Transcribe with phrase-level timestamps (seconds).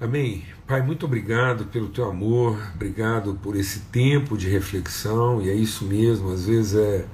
[0.00, 0.44] Amém.
[0.66, 5.84] Pai, muito obrigado pelo teu amor, obrigado por esse tempo de reflexão, e é isso
[5.84, 7.04] mesmo, às vezes é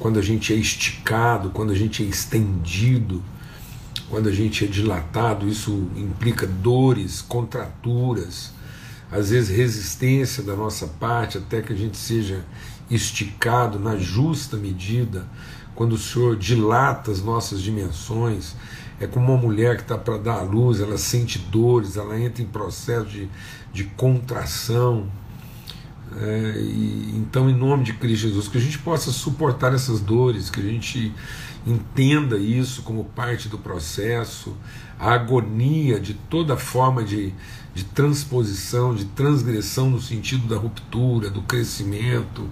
[0.00, 3.22] quando a gente é esticado, quando a gente é estendido,
[4.10, 8.52] quando a gente é dilatado, isso implica dores, contraturas,
[9.12, 12.44] às vezes resistência da nossa parte, até que a gente seja
[12.90, 15.24] esticado na justa medida,
[15.72, 18.56] quando o Senhor dilata as nossas dimensões,
[19.00, 22.42] é como uma mulher que está para dar à luz, ela sente dores, ela entra
[22.42, 23.28] em processo de,
[23.72, 25.06] de contração.
[26.16, 30.50] É, e, então, em nome de Cristo Jesus, que a gente possa suportar essas dores,
[30.50, 31.12] que a gente
[31.66, 34.56] entenda isso como parte do processo,
[34.98, 37.32] a agonia de toda forma de,
[37.74, 42.48] de transposição, de transgressão no sentido da ruptura, do crescimento,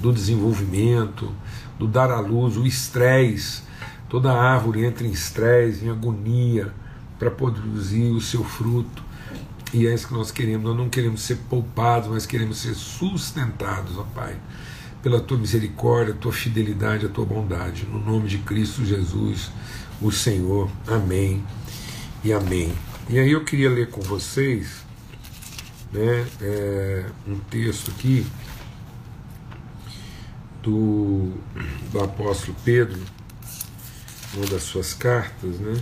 [0.00, 1.32] do desenvolvimento,
[1.78, 3.69] do dar à luz, o estresse
[4.10, 6.72] Toda árvore entra em estresse, em agonia,
[7.16, 9.04] para produzir o seu fruto.
[9.72, 10.64] E é isso que nós queremos.
[10.64, 14.36] Nós não queremos ser poupados, mas queremos ser sustentados, ó Pai,
[15.00, 17.86] pela tua misericórdia, tua fidelidade, a tua bondade.
[17.86, 19.52] No nome de Cristo Jesus,
[20.02, 20.68] o Senhor.
[20.88, 21.44] Amém
[22.24, 22.72] e amém.
[23.08, 24.84] E aí eu queria ler com vocês
[25.92, 28.26] né, é, um texto aqui
[30.60, 31.32] do,
[31.92, 33.00] do apóstolo Pedro
[34.34, 35.74] uma das suas cartas, né?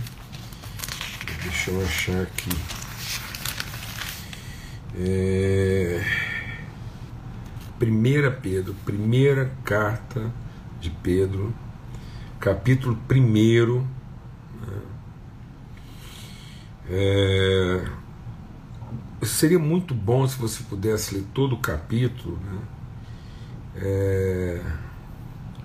[1.43, 2.49] Deixa eu achar aqui.
[4.97, 6.03] É...
[7.77, 10.31] Primeira Pedro, primeira carta
[10.81, 11.53] de Pedro,
[12.39, 13.87] capítulo primeiro.
[14.61, 14.81] Né?
[16.89, 17.85] É...
[19.25, 22.61] Seria muito bom se você pudesse ler todo o capítulo, né?
[23.75, 24.61] É...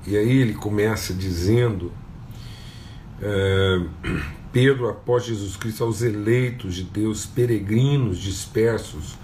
[0.07, 1.91] E aí ele começa dizendo
[3.25, 3.81] é,
[4.53, 9.17] Pedro, após Jesus Cristo, aos eleitos de Deus, peregrinos dispersos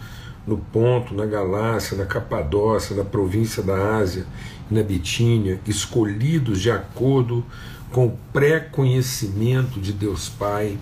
[0.47, 4.27] no Ponto, na Galácia, na Capadócia, na província da Ásia
[4.71, 7.45] e na Bitínia, escolhidos de acordo
[7.93, 10.79] com o pré-conhecimento de Deus Pai,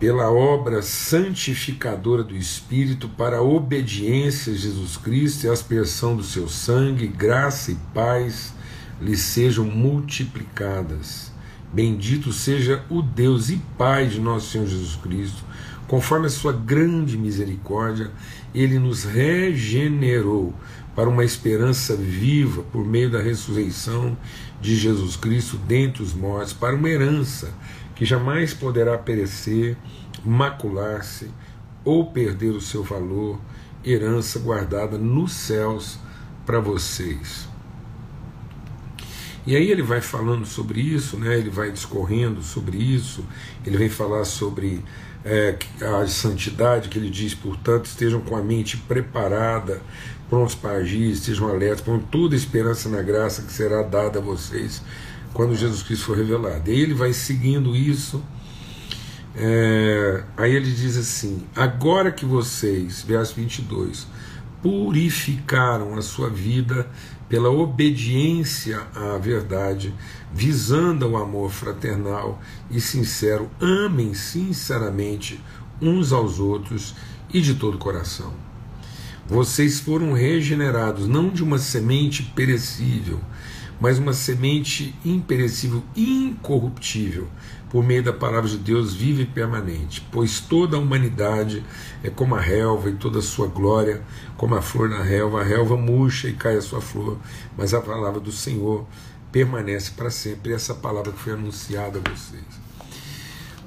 [0.00, 6.24] pela obra santificadora do Espírito, para a obediência a Jesus Cristo e a aspersão do
[6.24, 8.52] seu sangue, graça e paz
[9.00, 11.32] lhes sejam multiplicadas.
[11.72, 15.44] Bendito seja o Deus e Pai de nosso Senhor Jesus Cristo,
[15.86, 18.10] conforme a sua grande misericórdia,
[18.54, 20.54] ele nos regenerou
[20.94, 24.16] para uma esperança viva por meio da ressurreição
[24.60, 27.52] de Jesus Cristo dentre os mortos, para uma herança
[27.94, 29.76] que jamais poderá perecer,
[30.24, 31.30] macular-se
[31.84, 33.40] ou perder o seu valor,
[33.84, 35.98] herança guardada nos céus
[36.44, 37.47] para vocês.
[39.48, 41.38] E aí ele vai falando sobre isso, né?
[41.38, 43.24] ele vai discorrendo sobre isso,
[43.64, 44.84] ele vem falar sobre
[45.24, 49.80] é, a santidade, que ele diz, portanto, estejam com a mente preparada,
[50.28, 54.82] prontos para agir, estejam alertas, com toda esperança na graça que será dada a vocês
[55.32, 56.70] quando Jesus Cristo for revelado.
[56.70, 58.22] E aí ele vai seguindo isso.
[59.34, 64.06] É, aí ele diz assim: agora que vocês, verso 22,
[64.62, 66.86] purificaram a sua vida
[67.28, 69.94] pela obediência à verdade,
[70.32, 72.40] visando o amor fraternal
[72.70, 75.40] e sincero, amem sinceramente
[75.80, 76.94] uns aos outros
[77.32, 78.32] e de todo o coração.
[79.26, 83.20] Vocês foram regenerados não de uma semente perecível,
[83.80, 87.28] mas uma semente imperecível, incorruptível,
[87.70, 91.62] por meio da palavra de Deus vive e permanente, pois toda a humanidade
[92.02, 94.02] é como a relva e toda a sua glória
[94.38, 97.18] como a flor na relva, a relva murcha e cai a sua flor,
[97.56, 98.86] mas a palavra do Senhor
[99.32, 100.52] permanece para sempre.
[100.52, 102.44] Essa palavra que foi anunciada a vocês.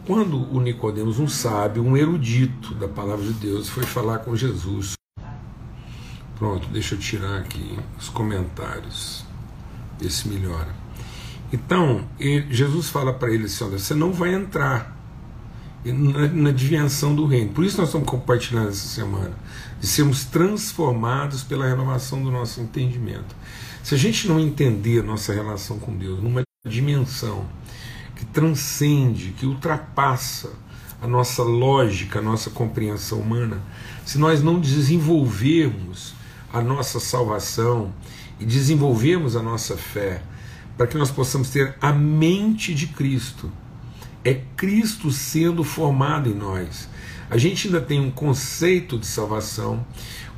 [0.08, 4.94] Quando o Nicodemos, um sábio, um erudito da palavra de Deus, foi falar com Jesus.
[6.40, 9.26] Pronto, deixa eu tirar aqui os comentários.
[10.02, 10.74] Esse melhora.
[11.52, 12.08] Então,
[12.50, 15.01] Jesus fala para ele assim: olha, você não vai entrar
[15.84, 16.52] na, na
[17.16, 17.52] do reino.
[17.52, 19.34] Por isso nós estamos compartilhando essa semana,
[19.80, 23.36] de sermos transformados pela renovação do nosso entendimento.
[23.84, 27.46] Se a gente não entender a nossa relação com Deus numa dimensão
[28.16, 30.52] que transcende, que ultrapassa
[31.02, 33.60] a nossa lógica, a nossa compreensão humana,
[34.06, 36.14] se nós não desenvolvermos
[36.54, 37.92] a nossa salvação
[38.40, 40.22] e desenvolvermos a nossa fé,
[40.78, 43.52] para que nós possamos ter a mente de Cristo.
[44.24, 46.88] É Cristo sendo formado em nós.
[47.30, 49.86] A gente ainda tem um conceito de salvação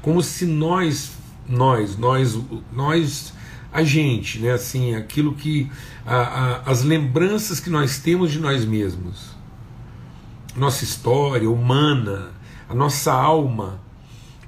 [0.01, 1.13] como se nós,
[1.47, 2.37] nós, nós,
[2.71, 3.33] nós,
[3.71, 5.71] a gente, né, assim, aquilo que
[6.05, 9.31] a, a, as lembranças que nós temos de nós mesmos,
[10.55, 12.31] nossa história humana,
[12.69, 13.79] a nossa alma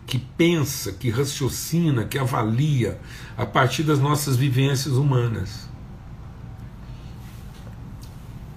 [0.06, 3.00] que pensa, que raciocina, que avalia
[3.38, 5.68] a partir das nossas vivências humanas.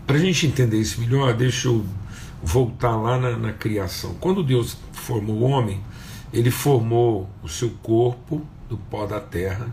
[0.08, 1.84] Para a gente entender isso melhor, deixa eu
[2.43, 4.14] voltar lá na, na criação.
[4.14, 5.82] Quando Deus formou o homem,
[6.32, 8.40] ele formou o seu corpo
[8.70, 9.70] do pó da terra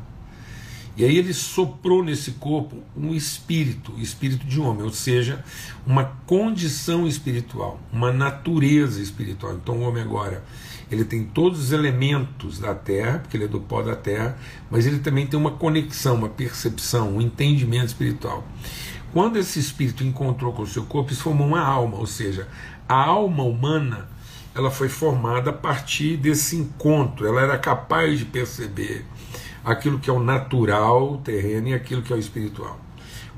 [0.98, 5.44] e aí ele soprou nesse corpo um espírito, espírito de homem, ou seja,
[5.86, 9.56] uma condição espiritual, uma natureza espiritual.
[9.56, 10.44] Então o homem agora,
[10.90, 14.38] ele tem todos os elementos da terra, porque ele é do pó da terra,
[14.72, 18.48] mas ele também tem uma conexão, uma percepção, um entendimento espiritual.
[19.16, 22.50] Quando esse espírito encontrou com o seu corpo, isso formou uma alma, ou seja,
[22.86, 24.10] a alma humana,
[24.54, 29.06] ela foi formada a partir desse encontro, ela era capaz de perceber
[29.64, 32.78] aquilo que é o natural terreno e aquilo que é o espiritual.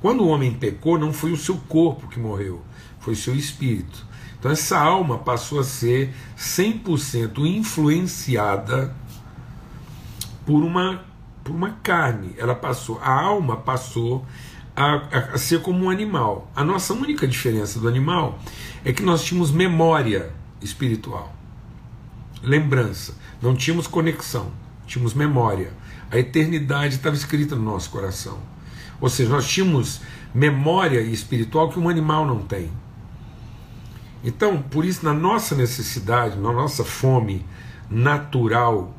[0.01, 2.63] Quando o homem pecou, não foi o seu corpo que morreu,
[2.99, 4.03] foi o seu espírito.
[4.39, 8.95] Então essa alma passou a ser 100% influenciada
[10.43, 11.05] por uma,
[11.43, 12.33] por uma carne.
[12.35, 14.25] Ela passou, a alma passou
[14.77, 16.51] a, a ser como um animal.
[16.55, 18.37] A nossa única diferença do animal
[18.85, 20.31] é que nós tínhamos memória
[20.61, 21.35] espiritual,
[22.43, 24.51] lembrança, não tínhamos conexão,
[24.85, 25.73] tínhamos memória.
[26.11, 28.37] A eternidade estava escrita no nosso coração.
[29.01, 30.01] Ou seja, nós tínhamos
[30.33, 32.69] memória espiritual que um animal não tem.
[34.23, 37.43] Então, por isso, na nossa necessidade, na nossa fome
[37.89, 38.95] natural,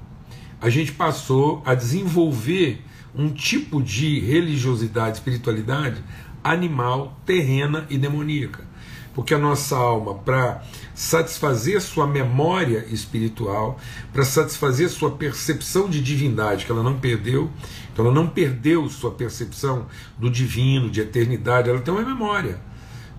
[0.60, 6.02] a gente passou a desenvolver um tipo de religiosidade, espiritualidade
[6.42, 8.66] animal, terrena e demoníaca.
[9.14, 10.62] Porque a nossa alma, para
[10.94, 13.80] satisfazer sua memória espiritual,
[14.12, 17.50] para satisfazer sua percepção de divindade, que ela não perdeu,
[17.92, 22.60] então ela não perdeu sua percepção do divino, de eternidade, ela tem uma memória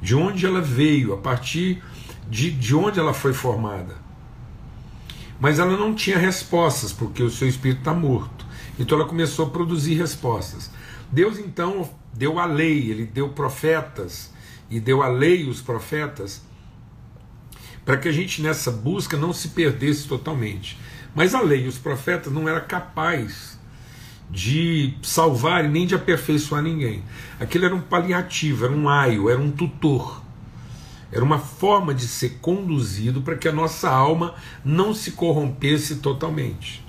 [0.01, 1.83] de onde ela veio, a partir
[2.29, 3.95] de, de onde ela foi formada.
[5.39, 8.38] Mas ela não tinha respostas, porque o seu espírito está morto.
[8.79, 10.71] Então ela começou a produzir respostas.
[11.11, 14.31] Deus então deu a lei, ele deu profetas,
[14.69, 16.41] e deu a lei os profetas
[17.83, 20.77] para que a gente nessa busca não se perdesse totalmente.
[21.15, 23.57] Mas a lei e os profetas não era capaz
[24.29, 27.03] de salvar nem de aperfeiçoar ninguém.
[27.39, 30.21] Aquilo era um paliativo, era um aio, era um tutor.
[31.11, 36.85] Era uma forma de ser conduzido para que a nossa alma não se corrompesse totalmente.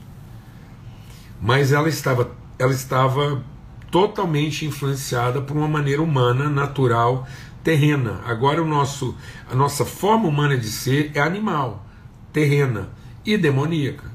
[1.41, 3.43] Mas ela estava, ela estava
[3.91, 7.27] totalmente influenciada por uma maneira humana, natural,
[7.65, 8.21] terrena.
[8.27, 9.17] Agora o nosso,
[9.51, 11.87] a nossa forma humana de ser é animal,
[12.33, 12.91] terrena
[13.25, 14.11] e demoníaca.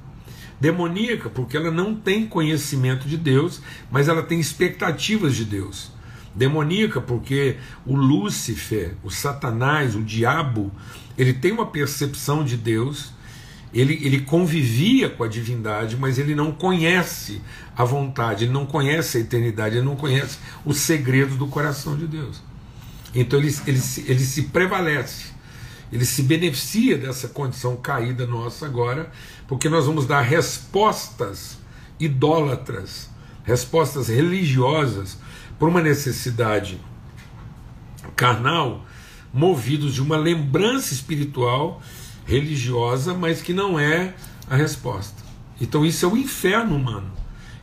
[0.60, 3.62] Demoníaca porque ela não tem conhecimento de Deus,
[3.92, 5.92] mas ela tem expectativas de Deus.
[6.33, 10.71] Demoníaca porque o Lúcifer, o Satanás, o diabo,
[11.18, 13.13] ele tem uma percepção de Deus,
[13.75, 17.42] ele, ele convivia com a divindade, mas ele não conhece
[17.75, 22.07] a vontade, ele não conhece a eternidade, ele não conhece os segredos do coração de
[22.07, 22.42] Deus.
[23.13, 25.25] Então ele, ele, ele se prevalece,
[25.92, 29.12] ele se beneficia dessa condição caída nossa agora,
[29.45, 31.57] porque nós vamos dar respostas
[32.00, 33.10] idólatras,
[33.44, 35.18] respostas religiosas
[35.60, 36.80] por uma necessidade
[38.16, 38.86] carnal,
[39.33, 41.81] movidos de uma lembrança espiritual
[42.25, 44.14] religiosa, mas que não é
[44.49, 45.23] a resposta.
[45.59, 47.11] Então isso é o inferno humano.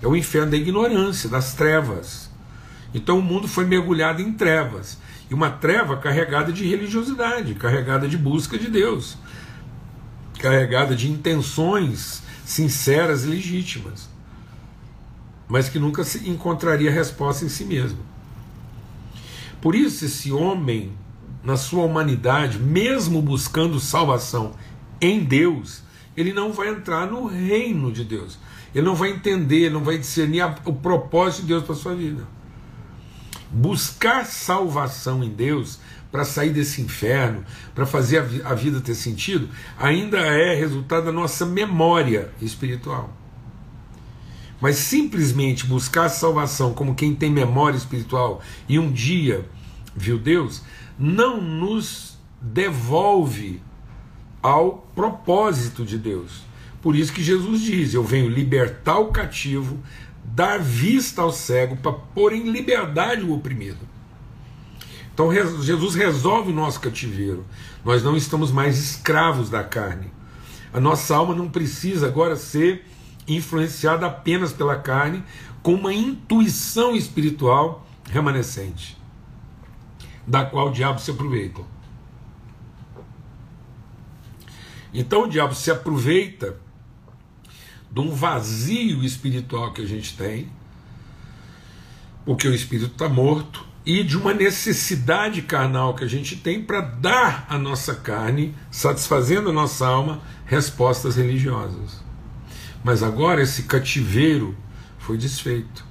[0.00, 2.30] É o inferno da ignorância, das trevas.
[2.94, 4.98] Então o mundo foi mergulhado em trevas
[5.30, 9.16] e uma treva carregada de religiosidade, carregada de busca de Deus,
[10.38, 14.10] carregada de intenções sinceras e legítimas,
[15.48, 18.00] mas que nunca se encontraria resposta em si mesmo.
[19.60, 20.92] Por isso, esse homem,
[21.42, 24.52] na sua humanidade, mesmo buscando salvação
[25.00, 25.82] em Deus,
[26.16, 28.38] ele não vai entrar no reino de Deus.
[28.74, 32.26] Ele não vai entender, não vai discernir o propósito de Deus para sua vida
[33.52, 35.78] buscar salvação em Deus
[36.10, 37.44] para sair desse inferno,
[37.74, 43.14] para fazer a, vida ter sentido, ainda é resultado da nossa memória espiritual.
[44.60, 49.46] Mas simplesmente buscar salvação como quem tem memória espiritual e um dia
[49.94, 50.62] viu Deus,
[51.02, 53.60] não nos devolve
[54.40, 56.44] ao propósito de Deus.
[56.80, 59.78] Por isso que Jesus diz: Eu venho libertar o cativo,
[60.24, 63.80] dar vista ao cego, para pôr em liberdade o oprimido.
[65.12, 67.44] Então Jesus resolve o nosso cativeiro.
[67.84, 70.06] Nós não estamos mais escravos da carne.
[70.72, 72.86] A nossa alma não precisa agora ser
[73.26, 75.22] influenciada apenas pela carne,
[75.62, 78.96] com uma intuição espiritual remanescente,
[80.26, 81.62] da qual o diabo se aproveita.
[84.94, 86.56] Então o diabo se aproveita
[87.90, 90.48] de um vazio espiritual que a gente tem,
[92.24, 96.80] porque o espírito está morto, e de uma necessidade carnal que a gente tem para
[96.80, 102.00] dar à nossa carne, satisfazendo a nossa alma, respostas religiosas.
[102.84, 104.56] Mas agora esse cativeiro
[104.98, 105.84] foi desfeito.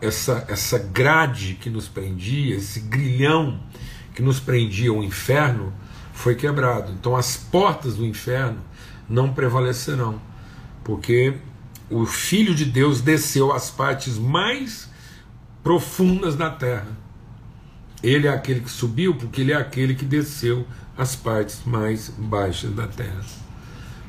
[0.00, 3.60] Essa, essa grade que nos prendia, esse grilhão
[4.14, 5.72] que nos prendia ao inferno,
[6.12, 6.92] foi quebrado.
[6.92, 8.58] Então as portas do inferno
[9.08, 10.20] não prevalecerão,
[10.82, 11.34] porque
[11.90, 14.90] o Filho de Deus desceu às partes mais
[15.62, 16.88] profundas da terra.
[18.02, 22.72] Ele é aquele que subiu, porque ele é aquele que desceu às partes mais baixas
[22.72, 23.20] da terra.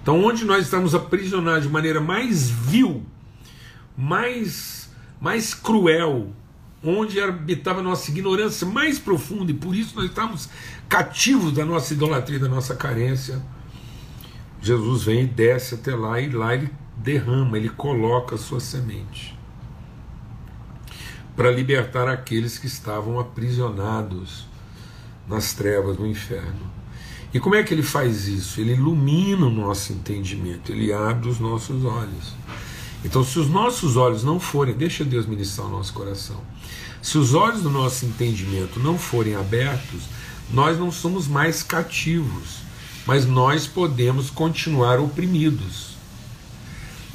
[0.01, 3.05] Então, onde nós estamos aprisionados de maneira mais vil,
[3.97, 4.86] mais,
[5.19, 6.31] mais cruel,
[6.83, 10.49] onde habitava a nossa ignorância mais profunda, e por isso nós estamos
[10.87, 13.41] cativos da nossa idolatria, da nossa carência.
[14.61, 19.37] Jesus vem e desce até lá, e lá ele derrama, ele coloca a sua semente
[21.37, 24.47] para libertar aqueles que estavam aprisionados
[25.27, 26.71] nas trevas do inferno.
[27.31, 28.59] E como é que ele faz isso?
[28.59, 32.33] Ele ilumina o nosso entendimento, ele abre os nossos olhos.
[33.07, 36.41] Então, se os nossos olhos não forem, deixa Deus ministrar o nosso coração.
[37.01, 40.01] Se os olhos do nosso entendimento não forem abertos,
[40.51, 42.57] nós não somos mais cativos,
[43.05, 45.95] mas nós podemos continuar oprimidos.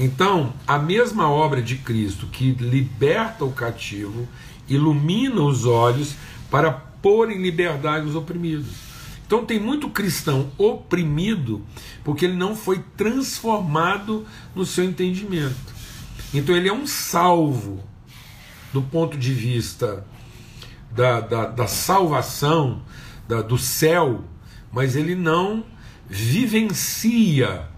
[0.01, 4.27] Então, a mesma obra de Cristo que liberta o cativo,
[4.67, 6.15] ilumina os olhos
[6.51, 8.73] para pôr em liberdade os oprimidos.
[9.27, 11.61] Então, tem muito cristão oprimido
[12.03, 15.72] porque ele não foi transformado no seu entendimento.
[16.33, 17.83] Então, ele é um salvo
[18.73, 20.05] do ponto de vista
[20.91, 22.83] da, da, da salvação,
[23.29, 24.25] da, do céu,
[24.73, 25.65] mas ele não
[26.09, 27.69] vivencia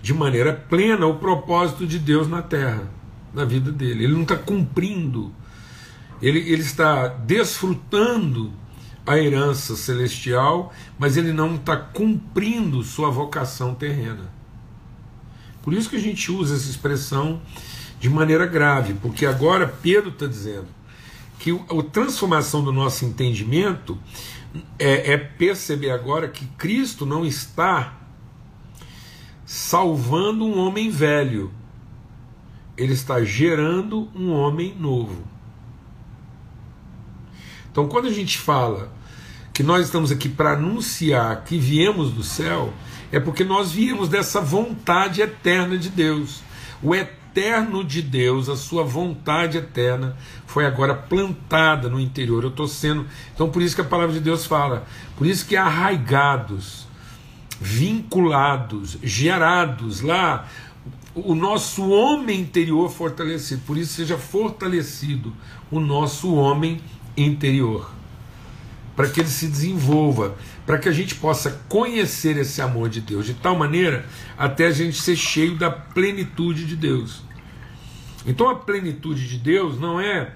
[0.00, 2.88] de maneira plena o propósito de Deus na terra,
[3.32, 4.04] na vida dele.
[4.04, 5.32] Ele não está cumprindo,
[6.22, 8.52] ele, ele está desfrutando
[9.06, 14.30] a herança celestial, mas ele não está cumprindo sua vocação terrena.
[15.62, 17.40] Por isso que a gente usa essa expressão
[17.98, 20.68] de maneira grave, porque agora Pedro está dizendo
[21.38, 23.98] que a transformação do nosso entendimento
[24.78, 27.96] é, é perceber agora que Cristo não está
[29.44, 31.50] salvando um homem velho,
[32.76, 35.24] ele está gerando um homem novo.
[37.70, 38.92] Então, quando a gente fala
[39.52, 42.72] que nós estamos aqui para anunciar que viemos do céu,
[43.10, 46.42] é porque nós viemos dessa vontade eterna de Deus.
[46.82, 47.27] O eterno
[47.86, 50.16] de Deus, a sua vontade eterna,
[50.46, 52.42] foi agora plantada no interior.
[52.42, 53.06] Eu estou sendo.
[53.34, 56.86] Então, por isso que a palavra de Deus fala, por isso que arraigados,
[57.60, 60.48] vinculados, gerados lá,
[61.14, 63.62] o nosso homem interior fortalecido.
[63.66, 65.32] Por isso, seja fortalecido
[65.70, 66.80] o nosso homem
[67.16, 67.98] interior
[68.98, 73.26] para que ele se desenvolva, para que a gente possa conhecer esse amor de Deus
[73.26, 74.04] de tal maneira
[74.36, 77.22] até a gente ser cheio da plenitude de Deus.
[78.28, 80.34] Então a plenitude de Deus não é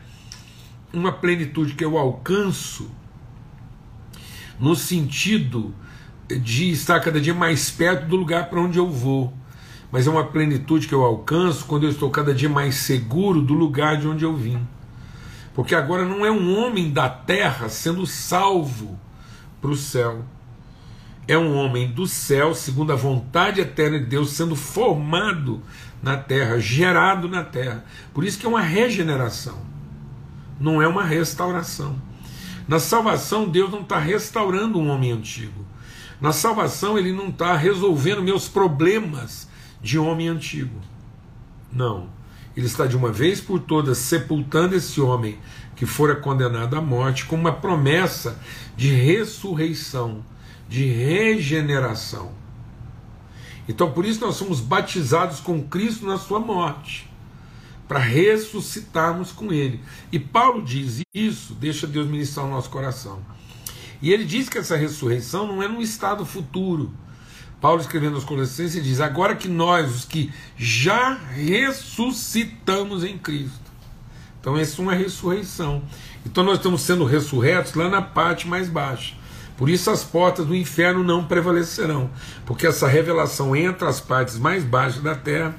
[0.95, 2.91] uma plenitude que eu alcanço
[4.59, 5.75] no sentido
[6.27, 9.31] de estar cada dia mais perto do lugar para onde eu vou,
[9.91, 13.53] mas é uma plenitude que eu alcanço quando eu estou cada dia mais seguro do
[13.53, 14.67] lugar de onde eu vim.
[15.55, 18.99] Porque agora não é um homem da terra sendo salvo
[19.61, 20.25] para o céu.
[21.29, 25.63] É um homem do céu, segundo a vontade eterna de Deus, sendo formado
[26.03, 27.85] na terra, gerado na terra.
[28.13, 29.59] Por isso que é uma regeneração,
[30.59, 32.01] não é uma restauração.
[32.67, 35.65] Na salvação, Deus não está restaurando um homem antigo.
[36.21, 39.49] Na salvação, Ele não está resolvendo meus problemas
[39.81, 40.81] de homem antigo.
[41.73, 42.09] Não
[42.57, 45.39] ele está de uma vez por todas sepultando esse homem
[45.75, 48.39] que fora condenado à morte com uma promessa
[48.77, 50.25] de ressurreição,
[50.69, 52.33] de regeneração.
[53.69, 57.09] Então por isso nós somos batizados com Cristo na sua morte,
[57.87, 59.81] para ressuscitarmos com ele.
[60.11, 63.21] E Paulo diz isso, deixa Deus ministrar o nosso coração.
[64.01, 66.93] E ele diz que essa ressurreição não é num estado futuro,
[67.63, 73.63] Paulo escrevendo aos Colossenses diz: Agora que nós, os que já ressuscitamos em Cristo.
[74.41, 75.85] Então, isso é uma ressurreição.
[76.27, 79.15] Então, nós estamos sendo ressurretos lá na parte mais baixa.
[79.63, 82.11] Por isso, as portas do inferno não prevalecerão,
[82.45, 85.55] porque essa revelação entra as partes mais baixas da terra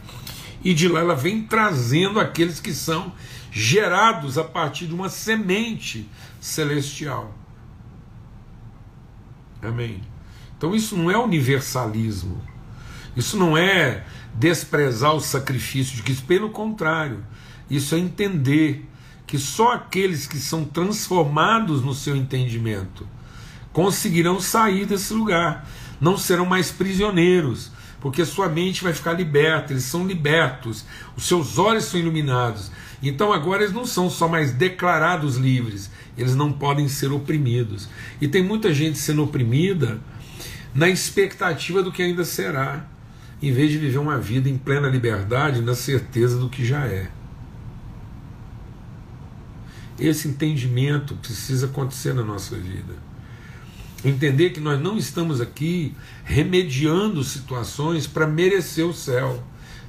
[0.61, 3.13] e de lá ela vem trazendo aqueles que são
[3.49, 6.09] gerados a partir de uma semente
[6.41, 7.33] celestial.
[9.61, 10.01] Amém.
[10.57, 12.41] Então isso não é universalismo.
[13.15, 17.23] Isso não é desprezar o sacrifício de Cristo, pelo contrário,
[17.69, 18.85] isso é entender
[19.25, 23.07] que só aqueles que são transformados no seu entendimento
[23.73, 25.67] conseguirão sair desse lugar,
[25.99, 30.85] não serão mais prisioneiros, porque sua mente vai ficar liberta, eles são libertos,
[31.17, 32.71] os seus olhos são iluminados.
[33.01, 37.89] Então agora eles não são só mais declarados livres, eles não podem ser oprimidos.
[38.21, 39.99] E tem muita gente sendo oprimida
[40.73, 42.85] na expectativa do que ainda será
[43.41, 47.09] em vez de viver uma vida em plena liberdade, na certeza do que já é.
[49.99, 52.93] Esse entendimento precisa acontecer na nossa vida.
[54.03, 55.95] Entender que nós não estamos aqui
[56.25, 59.41] remediando situações para merecer o céu.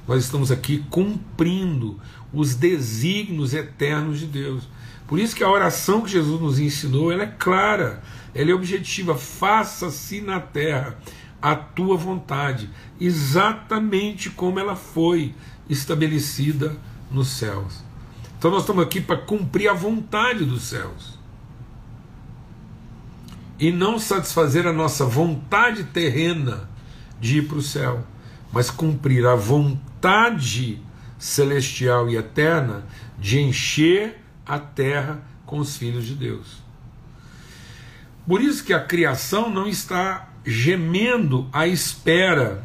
[0.07, 1.99] Nós estamos aqui cumprindo
[2.31, 4.67] os desígnios eternos de Deus.
[5.07, 8.01] Por isso que a oração que Jesus nos ensinou, ela é clara,
[8.33, 10.97] ela é objetiva, faça-se na terra
[11.41, 12.69] a tua vontade,
[12.99, 15.35] exatamente como ela foi
[15.69, 16.75] estabelecida
[17.11, 17.83] nos céus.
[18.37, 21.19] Então nós estamos aqui para cumprir a vontade dos céus.
[23.57, 26.69] E não satisfazer a nossa vontade terrena
[27.19, 28.05] de ir para o céu,
[28.51, 30.81] mas cumprir a vontade
[31.17, 32.85] celestial e eterna
[33.17, 36.63] de encher a terra com os filhos de Deus.
[38.27, 42.63] Por isso que a criação não está gemendo à espera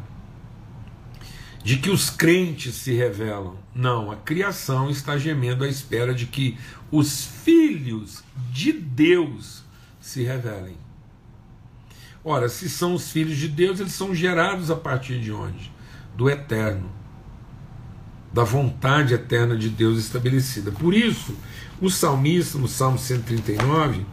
[1.63, 3.55] de que os crentes se revelam.
[3.73, 6.57] Não, a criação está gemendo à espera de que
[6.91, 9.63] os filhos de Deus
[10.01, 10.75] se revelem.
[12.23, 15.71] Ora, se são os filhos de Deus, eles são gerados a partir de onde?
[16.15, 16.91] Do eterno,
[18.33, 20.71] da vontade eterna de Deus estabelecida.
[20.71, 21.35] Por isso,
[21.81, 24.05] o salmista, no Salmo 139,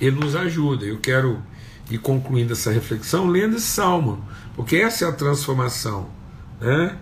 [0.00, 0.84] ele nos ajuda.
[0.84, 1.42] Eu quero
[1.90, 4.24] e concluindo essa reflexão, lendo esse salmo,
[4.56, 6.08] porque essa é a transformação.
[6.60, 6.96] Né?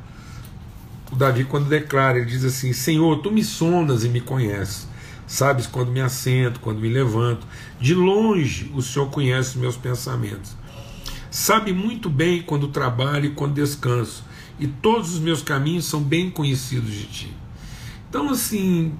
[1.10, 4.88] O Davi, quando declara, ele diz assim: Senhor, tu me sondas e me conheces,
[5.26, 7.46] sabes quando me assento, quando me levanto,
[7.80, 10.56] de longe o Senhor conhece meus pensamentos,
[11.30, 14.24] sabe muito bem quando trabalho e quando descanso,
[14.58, 17.36] e todos os meus caminhos são bem conhecidos de ti.
[18.08, 18.94] Então, assim,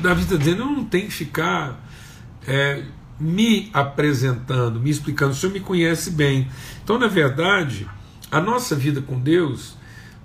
[0.00, 1.84] Davi está dizendo: eu não tenho que ficar.
[2.46, 2.84] É,
[3.18, 6.48] me apresentando, me explicando, o Senhor me conhece bem.
[6.84, 7.88] Então, na verdade,
[8.30, 9.76] a nossa vida com Deus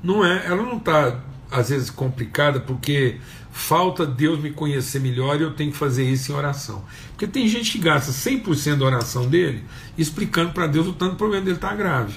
[0.04, 1.20] não é, ela não está
[1.52, 3.18] às vezes complicada porque
[3.52, 6.84] falta Deus me conhecer melhor e eu tenho que fazer isso em oração.
[7.10, 9.64] Porque tem gente que gasta 100% da oração dele
[9.98, 12.16] explicando para Deus o tanto problema dele está grave.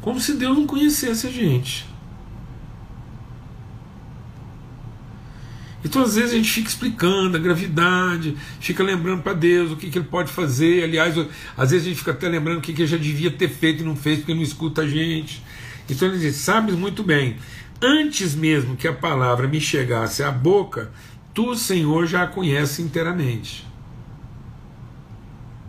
[0.00, 1.90] Como se Deus não conhecesse a gente.
[5.82, 9.90] Então, às vezes, a gente fica explicando a gravidade, fica lembrando para Deus o que,
[9.90, 10.84] que ele pode fazer.
[10.84, 11.16] Aliás,
[11.56, 13.82] às vezes a gente fica até lembrando o que, que ele já devia ter feito
[13.82, 15.42] e não fez porque não escuta a gente.
[15.90, 17.36] Então ele diz: Sabes muito bem,
[17.82, 20.90] antes mesmo que a palavra me chegasse à boca,
[21.34, 23.66] tu, Senhor, já a conhece inteiramente.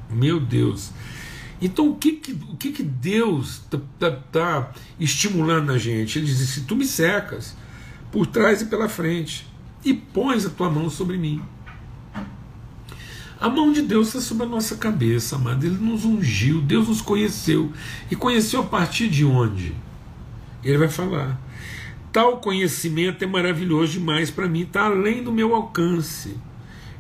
[0.09, 0.91] Meu Deus.
[1.61, 6.17] Então, o que, que, o que, que Deus está tá, tá estimulando na gente?
[6.17, 7.55] Ele diz: Se tu me secas,
[8.11, 9.47] por trás e pela frente
[9.83, 11.41] e pões a tua mão sobre mim.
[13.39, 15.65] A mão de Deus está sobre a nossa cabeça, amado.
[15.65, 17.71] Ele nos ungiu, Deus nos conheceu.
[18.09, 19.73] E conheceu a partir de onde?
[20.63, 21.39] Ele vai falar.
[22.11, 26.35] Tal conhecimento é maravilhoso demais para mim, está além do meu alcance.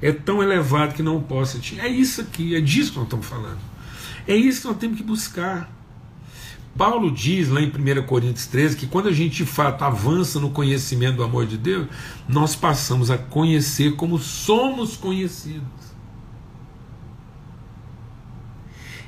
[0.01, 1.79] É tão elevado que não posso te.
[1.79, 3.59] É isso aqui, é disso que nós estamos falando.
[4.27, 5.69] É isso que nós temos que buscar.
[6.77, 10.51] Paulo diz lá em 1 Coríntios 13 que quando a gente de fato avança no
[10.51, 11.87] conhecimento do amor de Deus,
[12.27, 15.61] nós passamos a conhecer como somos conhecidos.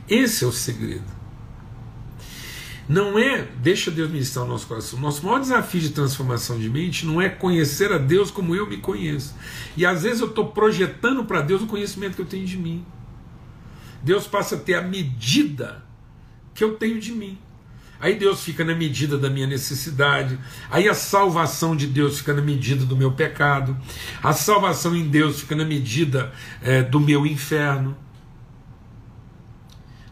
[0.09, 1.22] Esse é o segredo.
[2.88, 5.00] Não é, deixa Deus ministrar o nosso coração.
[5.00, 8.78] Nosso maior desafio de transformação de mente não é conhecer a Deus como eu me
[8.78, 9.36] conheço.
[9.78, 12.86] E às vezes eu estou projetando para Deus o conhecimento que eu tenho de mim.
[14.04, 15.84] Deus passa a ter a medida
[16.54, 17.38] que eu tenho de mim.
[18.04, 20.38] Aí Deus fica na medida da minha necessidade.
[20.69, 23.78] Aí a salvação de Deus fica na medida do meu pecado.
[24.22, 27.96] A salvação em Deus fica na medida é, do meu inferno.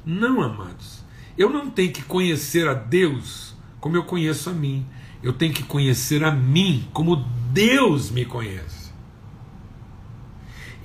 [0.06, 1.01] Não, amados.
[1.38, 4.86] Eu não tenho que conhecer a Deus como eu conheço a mim.
[5.24, 7.15] Eu tenho que conhecer a mim como
[7.52, 8.91] Deus me conhece.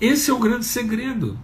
[0.00, 1.38] Esse é o grande segredo.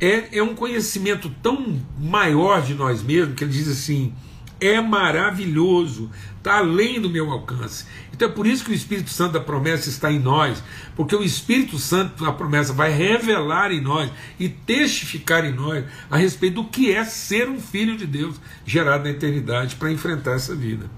[0.00, 4.14] É, é um conhecimento tão maior de nós mesmos que ele diz assim
[4.60, 7.86] é maravilhoso, está além do meu alcance.
[8.12, 10.62] Então é por isso que o Espírito Santo da promessa está em nós,
[10.94, 16.16] porque o Espírito Santo da promessa vai revelar em nós e testificar em nós a
[16.16, 20.54] respeito do que é ser um filho de Deus gerado na eternidade para enfrentar essa
[20.54, 20.90] vida.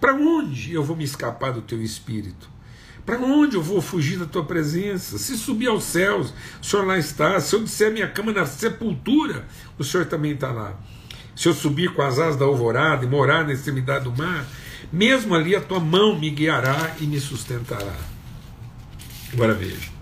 [0.00, 2.54] Para onde eu vou me escapar do teu Espírito?
[3.06, 5.18] Para onde eu vou fugir da tua presença?
[5.18, 7.38] Se subir aos céus, o Senhor lá está.
[7.38, 9.46] Se eu disser minha cama na sepultura,
[9.78, 10.78] o Senhor também está lá.
[11.34, 14.46] Se eu subir com as asas da alvorada e morar na extremidade do mar,
[14.92, 17.94] mesmo ali a tua mão me guiará e me sustentará.
[19.32, 19.92] Agora veja.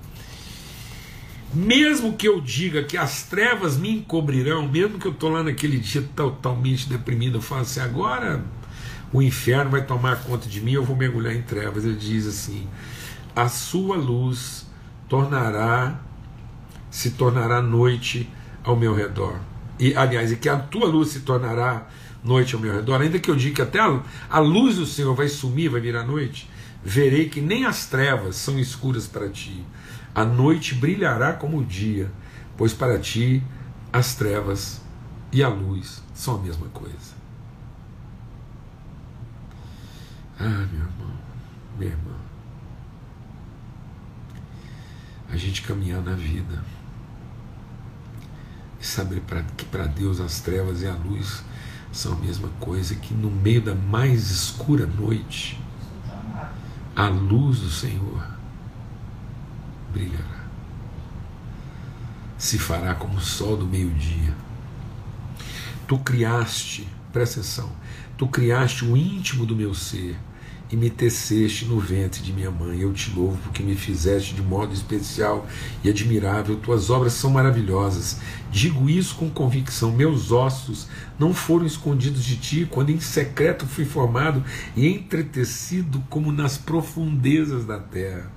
[1.55, 5.79] Mesmo que eu diga que as trevas me encobrirão, mesmo que eu estou lá naquele
[5.79, 8.43] dia totalmente deprimido, eu falo assim, agora
[9.13, 11.85] o inferno vai tomar conta de mim, eu vou mergulhar em trevas.
[11.85, 12.67] Ele diz assim:
[13.37, 14.67] a sua luz
[15.09, 16.01] tornará,
[16.91, 18.29] se tornará noite
[18.65, 19.39] ao meu redor.
[19.83, 21.89] E, aliás, e que a tua luz se tornará
[22.23, 25.13] noite ao meu redor, ainda que eu diga que até a, a luz do Senhor
[25.13, 26.49] vai sumir, vai virar noite,
[26.85, 29.67] verei que nem as trevas são escuras para ti.
[30.15, 32.09] A noite brilhará como o dia,
[32.57, 33.43] pois para ti
[33.93, 34.81] as trevas
[35.33, 37.17] e a luz são a mesma coisa.
[40.39, 41.19] Ah, meu irmão,
[41.77, 42.15] minha irmã.
[45.29, 46.63] A gente caminhar na vida
[48.83, 49.23] e saber
[49.57, 51.45] que para Deus as trevas e a luz
[51.93, 55.61] são a mesma coisa, que no meio da mais escura noite,
[56.97, 58.27] a luz do Senhor
[59.93, 60.43] brilhará.
[62.37, 64.35] Se fará como o sol do meio-dia.
[65.87, 67.71] Tu criaste, presta atenção,
[68.19, 70.19] tu criaste o íntimo do meu ser
[70.73, 72.81] e me teceste no ventre de minha mãe.
[72.81, 75.47] Eu te louvo porque me fizeste de modo especial
[75.85, 76.57] e admirável.
[76.57, 78.19] Tuas obras são maravilhosas.
[78.51, 79.93] Digo isso com convicção.
[79.93, 84.43] Meus ossos não foram escondidos de ti quando em secreto fui formado
[84.75, 88.33] e entretecido como nas profundezas da terra.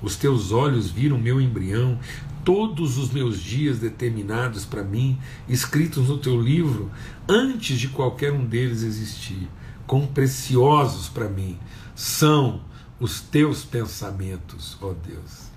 [0.00, 1.98] Os teus olhos viram meu embrião,
[2.44, 5.18] todos os meus dias determinados para mim,
[5.48, 6.90] escritos no teu livro,
[7.28, 9.48] antes de qualquer um deles existir
[9.86, 11.58] quão preciosos para mim
[11.94, 12.60] são
[12.98, 15.50] os teus pensamentos, ó Deus.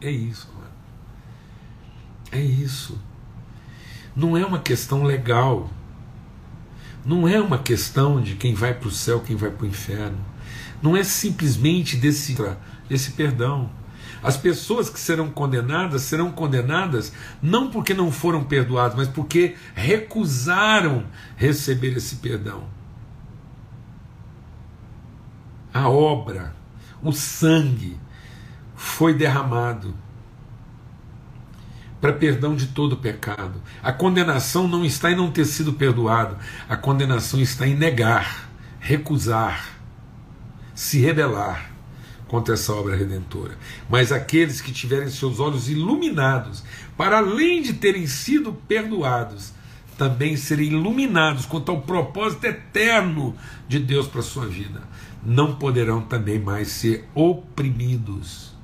[0.00, 0.70] É isso, mano.
[2.32, 2.98] É isso.
[4.14, 5.70] Não é uma questão legal.
[7.04, 10.18] Não é uma questão de quem vai para o céu, quem vai para o inferno.
[10.82, 12.36] Não é simplesmente desse,
[12.88, 13.70] desse perdão.
[14.22, 21.04] As pessoas que serão condenadas serão condenadas não porque não foram perdoadas, mas porque recusaram
[21.36, 22.76] receber esse perdão
[25.76, 26.54] a obra,
[27.02, 27.98] o sangue
[28.74, 29.94] foi derramado
[32.00, 33.60] para perdão de todo pecado.
[33.82, 36.36] A condenação não está em não ter sido perdoado,
[36.68, 38.48] a condenação está em negar,
[38.80, 39.76] recusar,
[40.74, 41.70] se rebelar
[42.26, 43.56] contra essa obra redentora.
[43.88, 46.64] Mas aqueles que tiverem seus olhos iluminados,
[46.96, 49.52] para além de terem sido perdoados,
[49.98, 53.34] também serem iluminados quanto ao propósito eterno
[53.66, 54.82] de Deus para a sua vida
[55.26, 58.54] não poderão também mais ser oprimidos,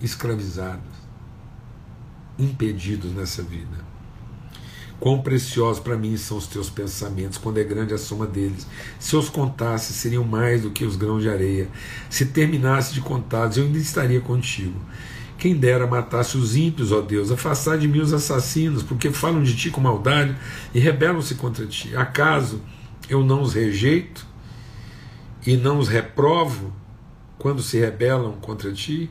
[0.00, 0.92] escravizados,
[2.38, 3.84] impedidos nessa vida.
[5.00, 8.68] Quão preciosos para mim são os teus pensamentos, quando é grande a soma deles.
[9.00, 11.68] Se os contasse, seriam mais do que os grãos de areia.
[12.08, 14.80] Se terminasse de contá-los, eu ainda estaria contigo.
[15.36, 19.56] Quem dera matasse os ímpios, ó Deus, afastar de mim os assassinos, porque falam de
[19.56, 20.36] ti com maldade
[20.72, 21.94] e rebelam-se contra ti.
[21.96, 22.62] Acaso
[23.08, 24.33] eu não os rejeito?
[25.46, 26.72] E não os reprovo
[27.38, 29.10] quando se rebelam contra ti?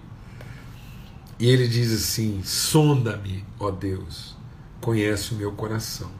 [1.39, 4.35] E ele diz assim: sonda-me, ó Deus,
[4.79, 6.11] conhece o meu coração,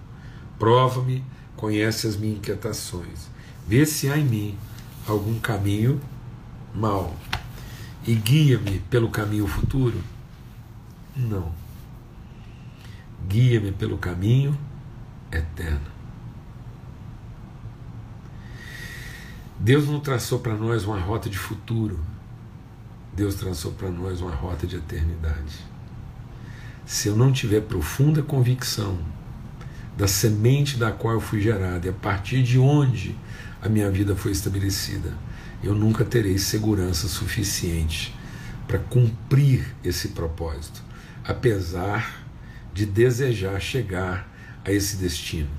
[0.59, 1.23] prova-me,
[1.55, 3.27] conhece as minhas inquietações,
[3.67, 4.57] vê se há em mim
[5.07, 5.99] algum caminho
[6.73, 7.15] mau
[8.05, 10.01] e guia-me pelo caminho futuro?
[11.15, 11.51] Não.
[13.27, 14.57] Guia-me pelo caminho
[15.31, 15.92] eterno.
[19.59, 21.99] Deus não traçou para nós uma rota de futuro,
[23.15, 25.73] Deus traçou para nós uma rota de eternidade.
[26.85, 28.97] Se eu não tiver profunda convicção
[29.95, 33.15] da semente da qual eu fui gerado e a partir de onde
[33.61, 35.13] a minha vida foi estabelecida,
[35.63, 38.13] eu nunca terei segurança suficiente
[38.67, 40.81] para cumprir esse propósito,
[41.23, 42.25] apesar
[42.73, 44.27] de desejar chegar
[44.65, 45.49] a esse destino.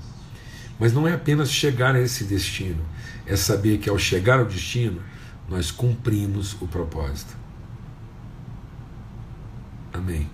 [0.79, 2.83] Mas não é apenas chegar a esse destino,
[3.25, 5.01] é saber que ao chegar ao destino,
[5.47, 7.35] nós cumprimos o propósito.
[9.93, 10.29] Amém.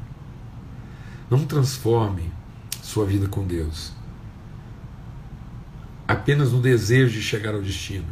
[1.30, 2.32] Não transforme
[2.82, 3.94] sua vida com Deus
[6.12, 8.08] apenas no desejo de chegar ao destino,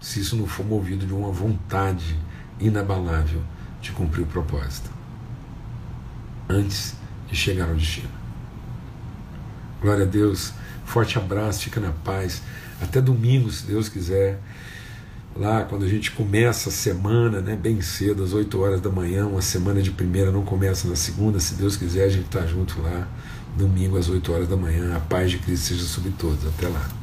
[0.00, 2.18] se isso não for movido de uma vontade
[2.60, 3.42] inabalável
[3.80, 4.90] de cumprir o propósito,
[6.48, 6.94] antes
[7.26, 8.17] de chegar ao destino.
[9.80, 10.52] Glória a Deus,
[10.84, 12.42] forte abraço, fica na paz.
[12.80, 14.40] Até domingo, se Deus quiser.
[15.36, 19.26] Lá, quando a gente começa a semana, né, bem cedo, às 8 horas da manhã,
[19.26, 22.80] uma semana de primeira não começa na segunda, se Deus quiser, a gente está junto
[22.80, 23.06] lá,
[23.56, 24.96] domingo às 8 horas da manhã.
[24.96, 26.44] A paz de Cristo seja sobre todos.
[26.44, 26.97] Até lá.